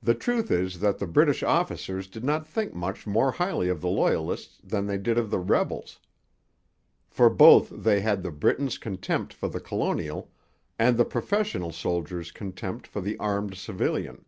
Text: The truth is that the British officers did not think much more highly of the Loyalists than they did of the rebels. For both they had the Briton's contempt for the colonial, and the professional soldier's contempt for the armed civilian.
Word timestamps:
The 0.00 0.14
truth 0.14 0.52
is 0.52 0.78
that 0.78 1.00
the 1.00 1.06
British 1.08 1.42
officers 1.42 2.06
did 2.06 2.22
not 2.22 2.46
think 2.46 2.74
much 2.74 3.08
more 3.08 3.32
highly 3.32 3.68
of 3.68 3.80
the 3.80 3.88
Loyalists 3.88 4.60
than 4.62 4.86
they 4.86 4.96
did 4.98 5.18
of 5.18 5.30
the 5.32 5.40
rebels. 5.40 5.98
For 7.08 7.28
both 7.28 7.68
they 7.70 8.02
had 8.02 8.22
the 8.22 8.30
Briton's 8.30 8.78
contempt 8.78 9.32
for 9.32 9.48
the 9.48 9.58
colonial, 9.58 10.30
and 10.78 10.96
the 10.96 11.04
professional 11.04 11.72
soldier's 11.72 12.30
contempt 12.30 12.86
for 12.86 13.00
the 13.00 13.18
armed 13.18 13.56
civilian. 13.56 14.24